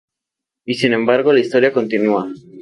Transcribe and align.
Y 0.65 0.73
sin 0.73 0.93
embargo 0.93 1.31
la 1.31 1.41
historia 1.41 1.71
continúa. 1.71 2.27